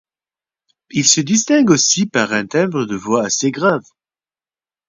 Il 0.89 1.07
se 1.07 1.21
distingue 1.21 1.69
aussi 1.69 2.07
par 2.07 2.33
un 2.33 2.47
timbre 2.47 2.85
de 2.85 2.95
voix 2.95 3.23
assez 3.23 3.51
grave. 3.51 3.83